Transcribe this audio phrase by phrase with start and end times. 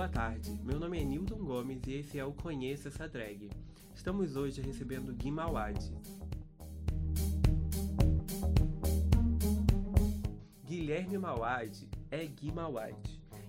[0.00, 3.50] Boa tarde, meu nome é Newton Gomes e esse é o Conheça essa Drag.
[3.94, 5.78] Estamos hoje recebendo Gui Mawad.
[10.64, 12.96] Guilherme Mawad é Gui Mawad.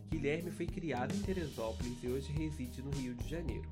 [0.09, 3.70] Guilherme foi criado em Teresópolis e hoje reside no Rio de Janeiro.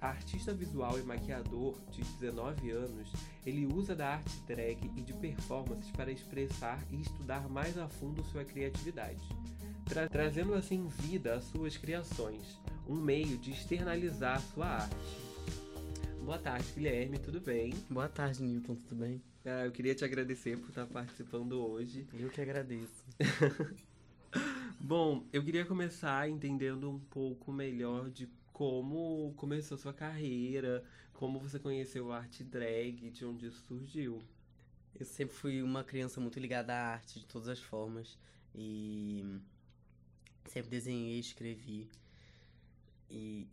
[0.00, 3.12] Artista visual e maquiador de 19 anos,
[3.44, 8.24] ele usa da arte drag e de performances para expressar e estudar mais a fundo
[8.24, 9.20] sua criatividade,
[9.84, 12.58] tra trazendo assim vida às suas criações,
[12.88, 15.24] um meio de externalizar sua arte.
[16.24, 17.74] Boa tarde, Guilherme, tudo bem?
[17.90, 19.22] Boa tarde, Newton, tudo bem?
[19.44, 22.06] Ah, eu queria te agradecer por estar participando hoje.
[22.14, 23.04] Eu que agradeço.
[24.80, 31.58] Bom, eu queria começar entendendo um pouco melhor de como começou sua carreira, como você
[31.58, 34.22] conheceu a arte drag, de onde isso surgiu.
[34.98, 38.18] Eu sempre fui uma criança muito ligada à arte de todas as formas
[38.54, 39.40] e
[40.50, 41.88] sempre desenhei, escrevi
[43.10, 43.46] e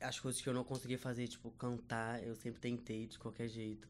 [0.00, 3.88] as coisas que eu não conseguia fazer, tipo cantar, eu sempre tentei de qualquer jeito.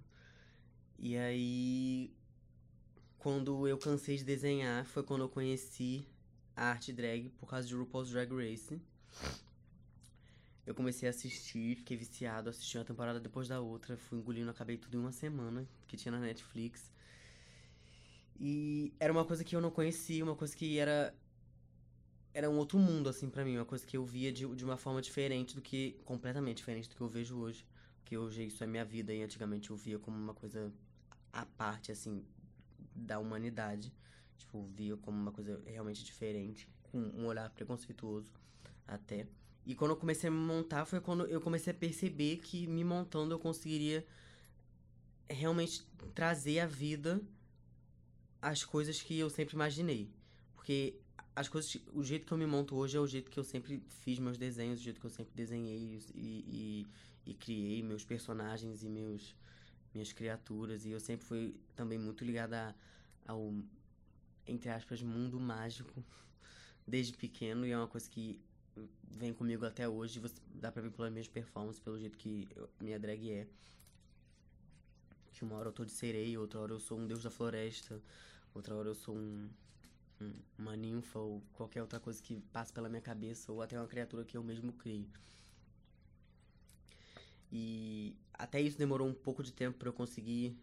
[0.98, 2.12] E aí
[3.19, 6.06] quando eu cansei de desenhar foi quando eu conheci
[6.56, 8.81] a arte drag por causa de RuPaul's Drag Race.
[10.67, 14.77] Eu comecei a assistir, fiquei viciado, assisti uma temporada depois da outra, fui engolindo, acabei
[14.77, 16.92] tudo em uma semana, que tinha na Netflix.
[18.39, 21.15] E era uma coisa que eu não conhecia, uma coisa que era
[22.33, 24.77] era um outro mundo assim para mim, uma coisa que eu via de, de uma
[24.77, 27.67] forma diferente do que completamente diferente do que eu vejo hoje,
[28.00, 30.72] porque hoje isso é minha vida e antigamente eu via como uma coisa
[31.33, 32.25] à parte assim
[32.95, 33.92] da humanidade.
[34.39, 38.33] Tipo, via como uma coisa realmente diferente, com um olhar preconceituoso
[38.87, 39.27] até.
[39.67, 42.83] E quando eu comecei a me montar foi quando eu comecei a perceber que me
[42.83, 44.05] montando eu conseguiria
[45.28, 47.20] realmente trazer à vida
[48.41, 50.11] as coisas que eu sempre imaginei.
[50.55, 50.94] Porque
[51.34, 53.83] as coisas, o jeito que eu me monto hoje é o jeito que eu sempre
[53.89, 56.87] fiz meus desenhos, o jeito que eu sempre desenhei e,
[57.27, 59.34] e, e criei meus personagens e meus
[59.92, 60.84] minhas criaturas.
[60.84, 62.75] E eu sempre fui também muito ligada
[63.27, 63.53] ao
[64.47, 66.05] entre aspas, mundo mágico
[66.87, 68.41] desde pequeno e é uma coisa que
[69.03, 70.19] vem comigo até hoje.
[70.19, 73.47] Você, dá pra ver pelas minhas performances, pelo jeito que eu, minha drag é.
[75.32, 78.00] Que uma hora eu tô de sereia, outra hora eu sou um deus da floresta,
[78.55, 79.49] outra hora eu sou um,
[79.80, 79.80] um,
[80.58, 84.25] uma ninfa ou qualquer outra coisa que passa pela minha cabeça, ou até uma criatura
[84.25, 85.06] que eu mesmo crio.
[87.53, 90.56] E até isso demorou um pouco de tempo para eu conseguir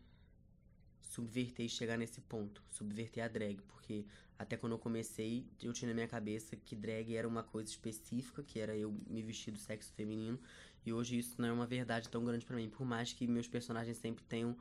[1.01, 4.05] subverter e chegar nesse ponto, subverter a drag, porque
[4.37, 8.43] até quando eu comecei, eu tinha na minha cabeça que drag era uma coisa específica,
[8.43, 10.39] que era eu me vestir do sexo feminino,
[10.85, 13.47] e hoje isso não é uma verdade tão grande para mim, por mais que meus
[13.47, 14.55] personagens sempre tenham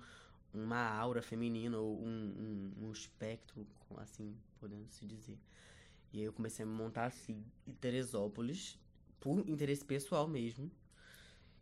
[0.53, 5.39] uma aura feminina ou um, um, um espectro, assim, podendo se dizer.
[6.13, 8.79] E aí eu comecei a me montar assim em Teresópolis,
[9.21, 10.71] por interesse pessoal mesmo.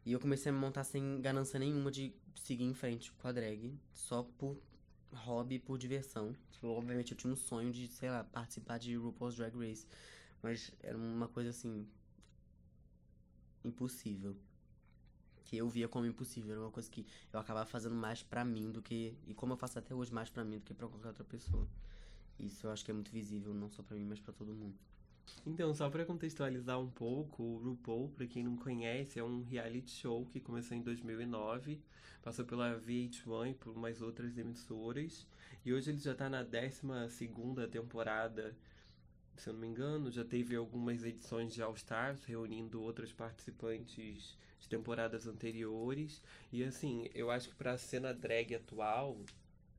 [0.05, 3.33] E eu comecei a me montar sem ganância nenhuma de seguir em frente com a
[3.33, 4.57] drag, só por
[5.13, 6.37] hobby por diversão.
[6.53, 9.87] Tipo, obviamente eu tinha um sonho de, sei lá, participar de RuPaul's Drag Race.
[10.43, 11.87] Mas era uma coisa assim.
[13.65, 14.37] impossível.
[15.45, 16.53] Que eu via como impossível.
[16.53, 19.17] Era uma coisa que eu acabava fazendo mais pra mim do que.
[19.27, 21.69] E como eu faço até hoje, mais pra mim do que pra qualquer outra pessoa.
[22.39, 24.75] Isso eu acho que é muito visível, não só pra mim, mas pra todo mundo.
[25.47, 29.91] Então, só para contextualizar um pouco, o RuPaul, para quem não conhece, é um reality
[29.91, 31.81] show que começou em 2009,
[32.23, 35.27] passou pela VH1 e por mais outras emissoras,
[35.65, 36.83] e hoje ele já está na 12
[37.71, 38.57] temporada,
[39.37, 44.37] se eu não me engano, já teve algumas edições de All Stars, reunindo outros participantes
[44.61, 46.23] de temporadas anteriores,
[46.53, 49.19] e assim, eu acho que para a cena drag atual,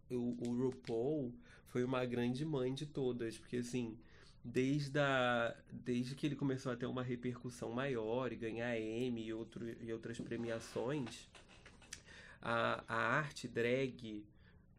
[0.10, 1.34] o, o RuPaul
[1.68, 3.98] foi uma grande mãe de todas, porque assim
[4.46, 9.34] desde, a, desde que ele começou a ter uma repercussão maior e ganhar Emmy e,
[9.34, 11.28] outro, e outras premiações,
[12.40, 14.24] a, a arte drag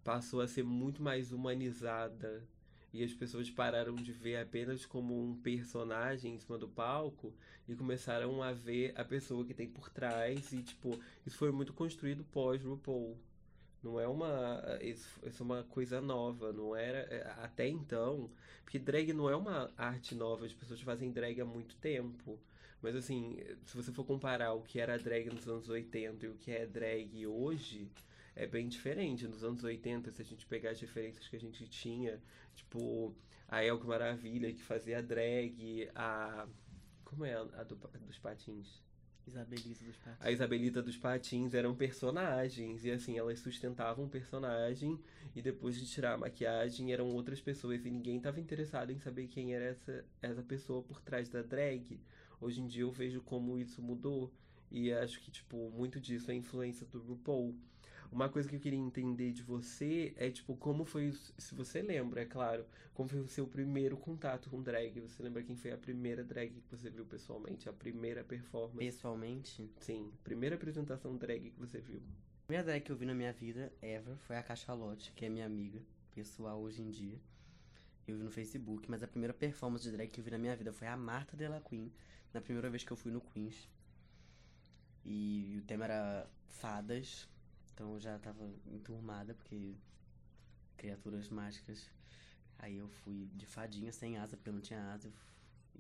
[0.05, 2.45] passou a ser muito mais humanizada
[2.97, 7.33] e as pessoas pararam de ver apenas como um personagem em cima do palco
[7.69, 11.73] e começaram a ver a pessoa que tem por trás e tipo isso foi muito
[11.73, 13.17] construído pós RuPaul
[13.87, 14.61] não é uma.
[14.83, 16.99] Isso, isso, é uma coisa nova, não era.
[16.99, 18.31] É, até então.
[18.65, 22.39] Porque drag não é uma arte nova, as pessoas fazem drag há muito tempo.
[22.83, 26.35] Mas assim, se você for comparar o que era drag nos anos 80 e o
[26.35, 27.89] que é drag hoje,
[28.37, 29.27] é bem diferente.
[29.27, 32.21] Nos anos 80, se a gente pegar as diferenças que a gente tinha,
[32.55, 33.17] tipo,
[33.49, 36.47] a Elke Maravilha que fazia drag, a.
[37.05, 38.85] Como é a, a do, dos patins?
[39.27, 40.21] Isabelita dos Patins.
[40.21, 42.85] A Isabelita dos Patins eram personagens.
[42.85, 45.01] E assim, elas sustentavam um personagem.
[45.35, 47.85] E depois de tirar a maquiagem, eram outras pessoas.
[47.85, 52.01] E ninguém estava interessado em saber quem era essa, essa pessoa por trás da drag.
[52.41, 54.33] hoje em dia eu vejo como isso mudou.
[54.71, 57.55] E acho que, tipo, muito disso é influência do RuPaul.
[58.11, 62.23] Uma coisa que eu queria entender de você é, tipo, como foi, se você lembra,
[62.23, 62.65] é claro,
[62.95, 65.01] como foi o seu primeiro contato com drag?
[65.01, 67.69] Você lembra quem foi a primeira drag que você viu pessoalmente?
[67.69, 68.79] A primeira performance?
[68.79, 69.71] Pessoalmente?
[69.81, 72.01] Sim, primeira apresentação drag que você viu.
[72.45, 75.29] A primeira drag que eu vi na minha vida, ever, foi a Cachalote, que é
[75.29, 75.81] minha amiga
[76.15, 77.21] pessoal hoje em dia.
[78.07, 80.55] Eu vi no Facebook, mas a primeira performance de drag que eu vi na minha
[80.55, 81.93] vida foi a Marta Della Queen,
[82.33, 83.69] na primeira vez que eu fui no Queens.
[85.05, 87.29] E o tema era fadas,
[87.77, 88.43] então eu já tava
[88.73, 89.75] enturmada, porque
[90.79, 91.91] criaturas mágicas.
[92.59, 95.13] Aí eu fui de fadinha sem asa, porque eu não tinha asa.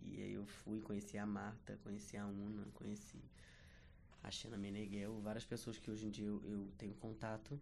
[0.04, 3.18] E aí eu fui, conheci a Marta, conheci a Una, conheci
[4.22, 7.58] a Xena Meneghel, várias pessoas que hoje em dia eu, eu tenho contato.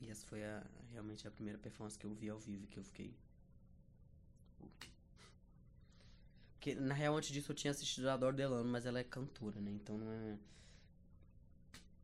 [0.00, 2.82] E essa foi a, realmente a primeira performance que eu vi ao vivo que eu
[2.82, 3.14] fiquei.
[6.54, 9.60] Porque, na real, antes disso eu tinha assistido a Dor Delano, mas ela é cantora,
[9.60, 9.70] né?
[9.70, 10.36] Então não é.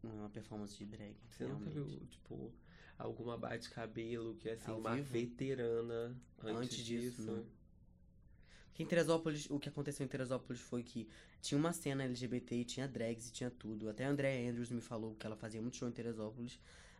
[0.02, 1.14] Não é uma performance de drag.
[1.28, 1.96] Você nunca realmente.
[1.98, 2.52] viu, tipo,
[2.98, 5.12] alguma bate-cabelo que é assim, Ao uma vivo?
[5.12, 7.46] veterana antes, Antes disso, disso?
[8.68, 11.06] Porque em Teresópolis, o que aconteceu em Teresópolis foi que
[11.42, 13.88] tinha uma cena LGBT e tinha drags e tinha tudo.
[13.88, 16.58] Até a Andrea Andrews me falou que ela fazia muito show em Teresópolis,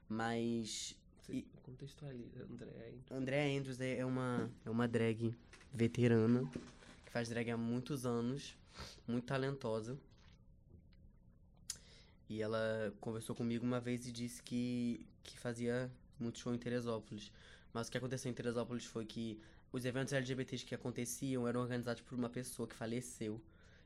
[0.08, 2.88] mas Você E- contextualiza, André.
[2.90, 3.00] hein?
[3.10, 5.34] Andrea Andrews é é uma, é uma drag
[5.72, 6.44] veterana
[7.06, 8.56] que faz drag há muitos anos,
[9.08, 9.96] muito talentosa.
[12.32, 17.30] E ela conversou comigo uma vez e disse que, que fazia muito show em Teresópolis.
[17.74, 19.38] Mas o que aconteceu em Teresópolis foi que
[19.70, 23.38] os eventos LGBTs que aconteciam eram organizados por uma pessoa que faleceu.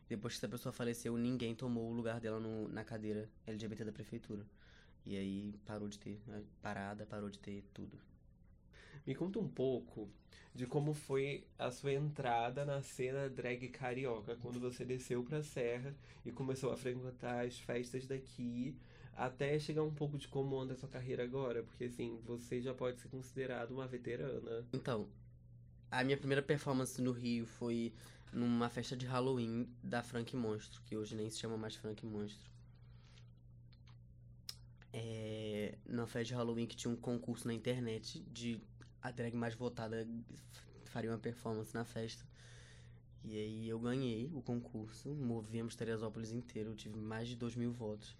[0.08, 3.90] Depois que essa pessoa faleceu, ninguém tomou o lugar dela no- na cadeira LGBT da
[3.92, 4.46] prefeitura.
[5.04, 7.98] E aí parou de ter né, parada, parou de ter tudo.
[9.06, 10.08] Me conta um pouco
[10.54, 15.94] de como foi a sua entrada na cena drag carioca, quando você desceu pra Serra
[16.24, 18.74] e começou a frequentar as festas daqui,
[19.14, 22.74] até chegar um pouco de como anda a sua carreira agora, porque assim, você já
[22.74, 24.66] pode ser considerado uma veterana.
[24.72, 25.06] Então,
[25.90, 27.92] a minha primeira performance no Rio foi
[28.32, 32.50] numa festa de Halloween da Frank Monstro, que hoje nem se chama mais Frank Monstro.
[34.92, 38.60] É, numa festa de Halloween que tinha um concurso na internet de
[39.02, 40.06] a drag mais votada
[40.86, 42.24] faria uma performance na festa.
[43.24, 47.72] E aí eu ganhei o concurso, movemos Teresópolis inteiro, eu tive mais de 2 mil
[47.72, 48.16] votos.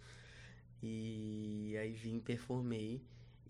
[0.83, 3.01] E aí vim, performei.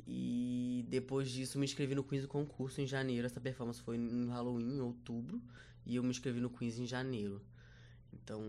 [0.07, 3.27] E depois disso me inscrevi no Queens do concurso em janeiro.
[3.27, 5.41] Essa performance foi no Halloween, em outubro.
[5.85, 7.43] E eu me inscrevi no Queens em janeiro.
[8.13, 8.41] Então,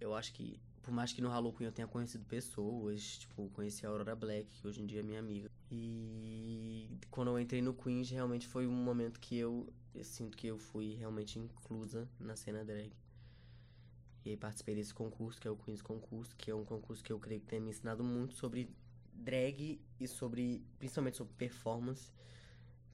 [0.00, 3.88] eu acho que, por mais que no Halloween eu tenha conhecido pessoas, tipo, conheci a
[3.88, 5.47] Aurora Black, que hoje em dia é minha amiga.
[5.70, 10.46] E quando eu entrei no Queens, realmente foi um momento que eu, eu sinto que
[10.46, 12.92] eu fui realmente inclusa na cena drag.
[14.24, 17.12] E aí participei desse concurso, que é o Queens Concurso, que é um concurso que
[17.12, 18.70] eu creio que tem me ensinado muito sobre
[19.12, 22.12] drag e sobre, principalmente sobre performance.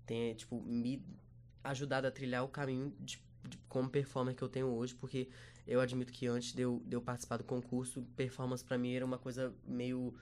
[0.07, 1.03] Tem, tipo, me
[1.63, 5.29] ajudado a trilhar o caminho de, de como performer que eu tenho hoje, porque
[5.67, 9.05] eu admito que antes de eu, de eu participar do concurso, performance pra mim era
[9.05, 10.15] uma coisa meio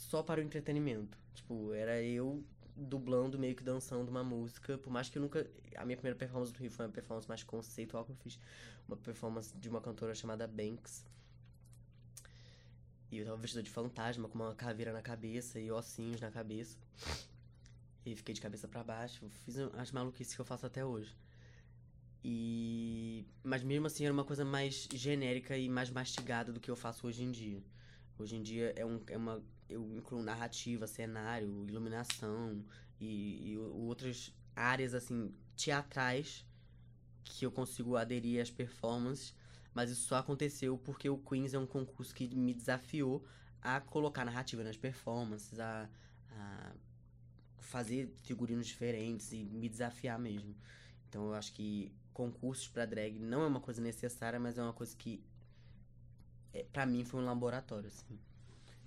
[0.00, 1.18] só para o entretenimento.
[1.34, 2.42] Tipo, era eu
[2.74, 5.46] dublando, meio que dançando uma música, por mais que eu nunca.
[5.76, 8.38] A minha primeira performance do Rio foi uma performance mais conceitual que eu fiz.
[8.88, 11.04] Uma performance de uma cantora chamada Banks.
[13.10, 16.78] E eu tava vestida de fantasma, com uma caveira na cabeça e ossinhos na cabeça.
[18.06, 19.28] E fiquei de cabeça pra baixo.
[19.44, 21.14] Fiz as maluquices que eu faço até hoje.
[22.24, 23.26] E.
[23.42, 27.06] Mas mesmo assim era uma coisa mais genérica e mais mastigada do que eu faço
[27.06, 27.62] hoje em dia.
[28.20, 29.42] Hoje em dia é, um, é uma.
[29.68, 32.62] Eu incluo narrativa, cenário, iluminação
[33.00, 36.44] e, e outras áreas assim teatrais
[37.24, 39.34] que eu consigo aderir às performances.
[39.72, 43.24] Mas isso só aconteceu porque o Queens é um concurso que me desafiou
[43.62, 45.88] a colocar narrativa nas performances, a,
[46.30, 46.72] a
[47.58, 50.54] fazer figurinos diferentes e me desafiar mesmo.
[51.08, 54.72] Então eu acho que concursos pra drag não é uma coisa necessária, mas é uma
[54.72, 55.22] coisa que
[56.72, 58.18] para mim foi um laboratório, assim.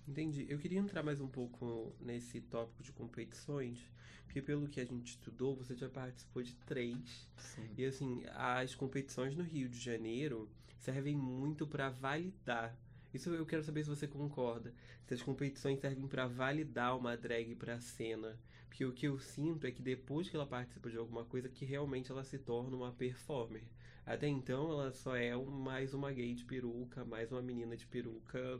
[0.08, 0.46] Entendi.
[0.50, 3.80] Eu queria entrar mais um pouco nesse tópico de competições,
[4.26, 7.30] porque pelo que a gente estudou, você já participou de três.
[7.38, 7.70] Sim.
[7.78, 12.78] E assim, as competições no Rio de Janeiro servem muito pra validar.
[13.14, 14.74] Isso eu quero saber se você concorda.
[15.06, 18.38] Se as competições servem pra validar uma drag pra cena.
[18.68, 21.64] Porque o que eu sinto é que depois que ela participa de alguma coisa, que
[21.64, 23.64] realmente ela se torna uma performer.
[24.06, 28.60] Até então ela só é mais uma gay de peruca, mais uma menina de peruca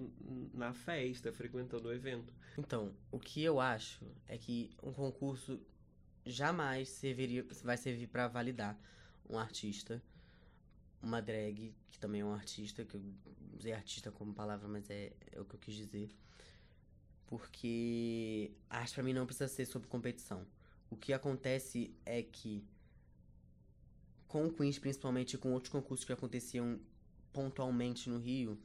[0.54, 2.34] na festa, frequentando o evento.
[2.58, 5.60] Então, o que eu acho é que um concurso
[6.26, 8.80] jamais serviria, vai servir pra validar
[9.30, 10.02] um artista.
[11.02, 13.04] uma drag, que também é um artista, que eu
[13.58, 16.10] usei artista como palavra, mas é, é o que eu quis dizer.
[17.28, 20.46] Porque a arte pra mim não precisa ser sobre competição.
[20.90, 22.64] O que acontece é que
[24.34, 26.80] com o Queens, principalmente com outros concursos que aconteciam
[27.32, 28.60] pontualmente no Rio,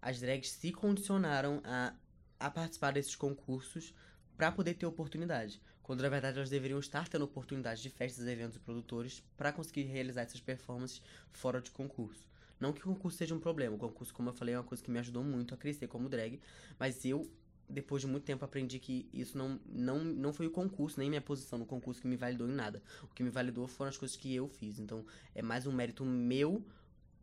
[0.00, 1.92] as drags se condicionaram a,
[2.38, 3.92] a participar desses concursos
[4.36, 5.60] para poder ter oportunidade.
[5.82, 9.82] Quando na verdade elas deveriam estar tendo oportunidade de festas, eventos e produtores para conseguir
[9.82, 11.02] realizar essas performances
[11.32, 12.30] fora de concurso.
[12.60, 14.80] Não que o concurso seja um problema, o concurso, como eu falei, é uma coisa
[14.80, 16.40] que me ajudou muito a crescer como drag,
[16.78, 17.28] mas eu,
[17.70, 21.20] depois de muito tempo, aprendi que isso não, não, não foi o concurso, nem minha
[21.20, 22.82] posição no concurso que me validou em nada.
[23.02, 24.78] O que me validou foram as coisas que eu fiz.
[24.78, 26.64] Então, é mais um mérito meu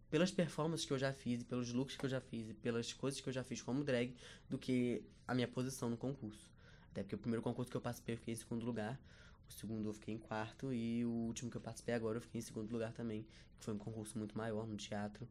[0.10, 3.20] pelas performances que eu já fiz, pelos looks que eu já fiz, e pelas coisas
[3.20, 4.16] que eu já fiz como drag,
[4.50, 6.50] do que a minha posição no concurso.
[6.92, 9.00] Até porque o primeiro concurso que eu participei eu fiquei em segundo lugar,
[9.48, 12.39] o segundo eu fiquei em quarto e o último que eu participei agora eu fiquei
[12.39, 13.25] em segundo lugar também,
[13.58, 15.27] que foi um concurso muito maior no teatro,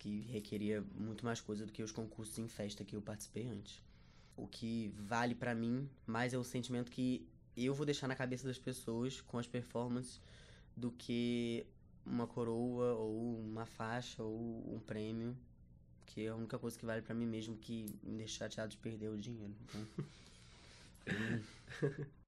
[0.00, 3.80] que requeria muito mais coisa do que os concursos em festa que eu participei antes.
[4.34, 8.46] O que vale para mim mais é o sentimento que eu vou deixar na cabeça
[8.48, 10.18] das pessoas com as performances
[10.74, 11.66] do que
[12.04, 15.36] uma coroa ou uma faixa ou um prêmio,
[16.06, 18.78] que é a única coisa que vale para mim mesmo que me deixa chateado de
[18.78, 19.54] perder o dinheiro.
[19.68, 19.86] Então...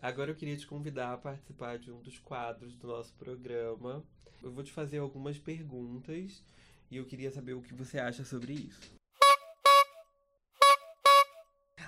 [0.00, 4.04] Agora eu queria te convidar a participar de um dos quadros do nosso programa.
[4.40, 6.42] Eu vou te fazer algumas perguntas
[6.88, 8.98] e eu queria saber o que você acha sobre isso.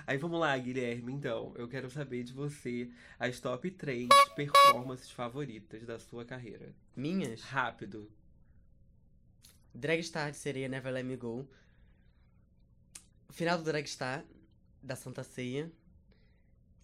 [0.05, 1.53] Aí vamos lá, Guilherme, então.
[1.55, 6.75] Eu quero saber de você as top 3 performances favoritas da sua carreira.
[6.93, 7.41] Minhas?
[7.41, 8.11] Rápido.
[9.73, 11.47] Dragstar de sereia Never Let Me Go.
[13.29, 14.25] Final do Dragstar
[14.83, 15.71] da Santa Ceia.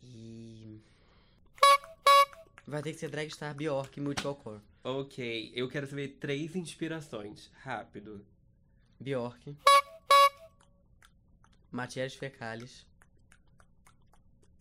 [0.01, 0.56] E.
[2.67, 4.61] Vai ter que ser Dragstar Bjork Multiple Core.
[4.83, 7.49] Ok, eu quero saber três inspirações.
[7.61, 8.25] Rápido.
[8.99, 9.55] Bjork.
[11.71, 12.85] Matérias fecales.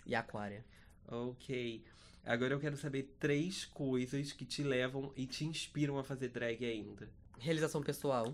[0.07, 0.65] E Aquária.
[1.09, 1.85] Ok.
[2.25, 6.65] Agora eu quero saber três coisas que te levam e te inspiram a fazer drag
[6.65, 7.11] ainda.
[7.41, 8.33] Realização pessoal.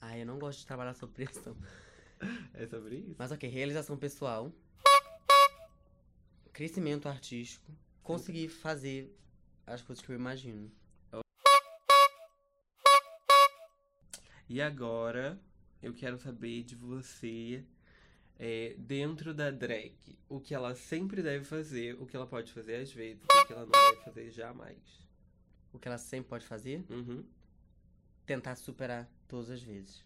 [0.00, 1.56] Ai, eu não gosto de trabalhar sob pressão.
[2.54, 3.16] É sobre isso?
[3.18, 4.52] Mas ok, realização pessoal.
[6.52, 7.72] Crescimento artístico.
[8.02, 9.16] Conseguir fazer
[9.66, 10.70] as coisas que eu imagino.
[14.48, 15.40] E agora
[15.82, 17.64] eu quero saber de você,
[18.38, 19.94] é, dentro da drag,
[20.28, 23.52] o que ela sempre deve fazer, o que ela pode fazer às vezes, o que
[23.52, 24.78] ela não deve fazer jamais.
[25.72, 26.84] O que ela sempre pode fazer?
[26.90, 27.24] Uhum.
[28.26, 30.04] Tentar superar todas as vezes.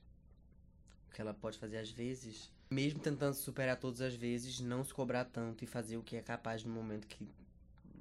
[1.08, 4.94] O que ela pode fazer às vezes, mesmo tentando superar todas as vezes, não se
[4.94, 7.26] cobrar tanto e fazer o que é capaz no momento que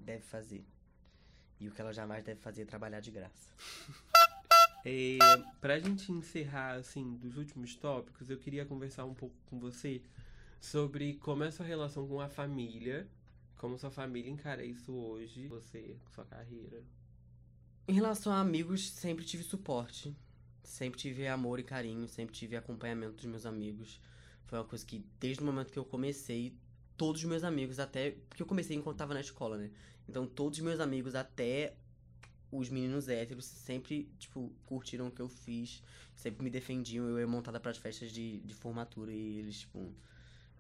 [0.05, 0.63] deve fazer.
[1.59, 3.53] E o que ela jamais deve fazer é trabalhar de graça.
[4.88, 5.17] É,
[5.59, 10.00] pra gente encerrar, assim, dos últimos tópicos, eu queria conversar um pouco com você
[10.62, 13.09] sobre como é a sua relação com a família,
[13.57, 16.83] como sua família encara isso hoje, você, sua carreira.
[17.88, 20.15] Em relação a amigos, sempre tive suporte.
[20.63, 24.00] Sempre tive amor e carinho, sempre tive acompanhamento dos meus amigos.
[24.45, 26.55] Foi uma coisa que, desde o momento que eu comecei,
[26.97, 28.11] todos os meus amigos, até.
[28.29, 29.71] Porque eu comecei enquanto tava na escola, né?
[30.07, 31.75] Então, todos os meus amigos, até
[32.51, 35.83] os meninos héteros, sempre, tipo, curtiram o que eu fiz.
[36.15, 37.07] Sempre me defendiam.
[37.07, 39.93] Eu ia montada pras festas de, de formatura e eles, tipo.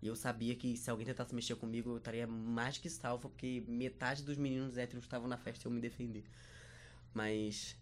[0.01, 3.63] E eu sabia que se alguém tentasse mexer comigo, eu estaria mais que salva, porque
[3.67, 6.23] metade dos meninos héteros estavam na festa e eu me defender.
[7.13, 7.75] Mas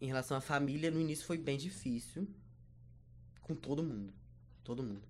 [0.00, 2.26] em relação à família, no início foi bem difícil.
[3.42, 4.12] Com todo mundo.
[4.64, 5.02] Todo mundo.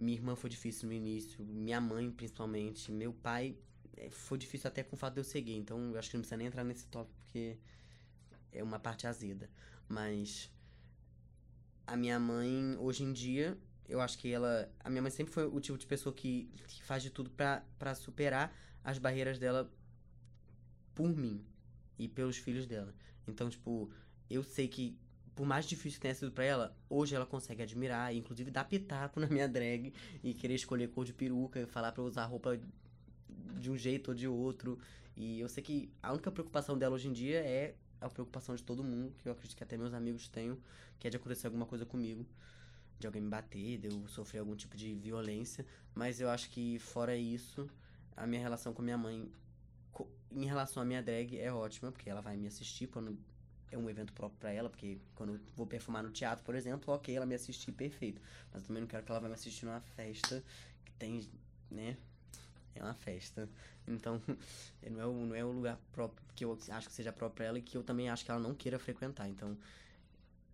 [0.00, 3.54] Minha irmã foi difícil no início, minha mãe principalmente, meu pai
[3.96, 6.22] é, foi difícil até com o fato de eu seguir, então eu acho que não
[6.22, 7.58] precisa nem entrar nesse tópico porque
[8.50, 9.50] é uma parte azeda.
[9.86, 10.50] Mas
[11.86, 14.72] a minha mãe, hoje em dia, eu acho que ela.
[14.82, 17.94] A minha mãe sempre foi o tipo de pessoa que, que faz de tudo para
[17.94, 19.70] superar as barreiras dela
[20.94, 21.44] por mim
[21.98, 22.94] e pelos filhos dela.
[23.26, 23.90] Então, tipo,
[24.30, 24.98] eu sei que
[25.40, 29.18] por mais difícil que tenha sido pra ela, hoje ela consegue admirar, inclusive dar pitaco
[29.20, 29.90] na minha drag
[30.22, 32.60] e querer escolher cor de peruca, falar eu usar roupa
[33.58, 34.78] de um jeito ou de outro.
[35.16, 38.62] E eu sei que a única preocupação dela hoje em dia é a preocupação de
[38.62, 40.58] todo mundo, que eu acredito que até meus amigos tenham,
[40.98, 42.26] que é de acontecer alguma coisa comigo.
[42.98, 45.64] De alguém me bater, de eu sofrer algum tipo de violência.
[45.94, 47.66] Mas eu acho que, fora isso,
[48.14, 49.26] a minha relação com minha mãe,
[50.30, 53.18] em relação à minha drag, é ótima, porque ela vai me assistir quando
[53.70, 56.92] é um evento próprio para ela, porque quando eu vou perfumar no teatro, por exemplo,
[56.94, 58.20] ok, ela me assistir perfeito.
[58.52, 60.42] Mas eu também não quero que ela vá me assistir numa festa
[60.84, 61.28] que tem,
[61.70, 61.96] né,
[62.74, 63.48] é uma festa.
[63.86, 64.20] Então,
[64.90, 67.44] não é, o, não é o lugar próprio que eu acho que seja próprio pra
[67.46, 69.28] ela e que eu também acho que ela não queira frequentar.
[69.28, 69.56] Então,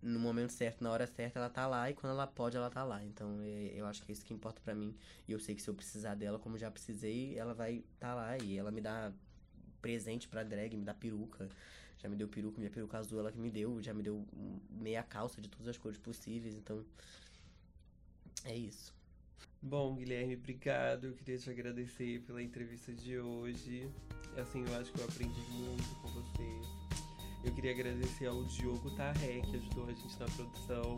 [0.01, 2.83] no momento certo, na hora certa, ela tá lá e quando ela pode, ela tá
[2.83, 3.03] lá.
[3.03, 4.95] Então, é, eu acho que é isso que importa para mim.
[5.27, 8.37] E eu sei que se eu precisar dela, como já precisei, ela vai tá lá
[8.37, 9.11] e ela me dá
[9.81, 11.49] presente pra drag, me dá peruca.
[11.97, 14.25] Já me deu peruca, minha peruca azul ela que me deu, já me deu
[14.69, 16.55] meia calça de todas as cores possíveis.
[16.55, 16.85] Então,
[18.45, 18.93] é isso.
[19.61, 21.07] Bom, Guilherme, obrigado.
[21.07, 23.89] Eu queria te agradecer pela entrevista de hoje.
[24.37, 26.87] Assim, eu acho que eu aprendi muito com você.
[27.43, 30.97] Eu queria agradecer ao Diogo Tarré, que ajudou a gente na produção.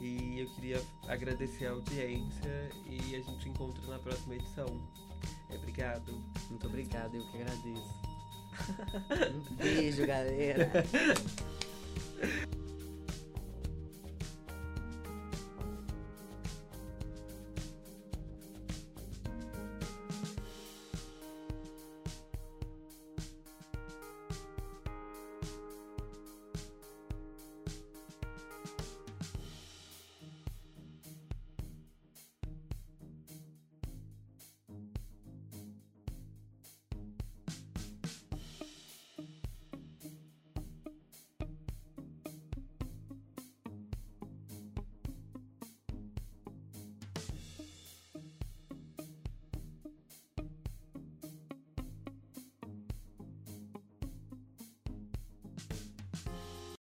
[0.00, 4.66] E eu queria agradecer a audiência e a gente se encontra na próxima edição.
[5.50, 6.12] É, obrigado.
[6.48, 8.09] Muito obrigado, eu que agradeço.
[9.10, 10.70] Um beijo, galera.